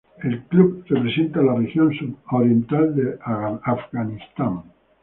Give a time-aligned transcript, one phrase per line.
[0.23, 4.63] El club representa la región sudoriental de Afganistán.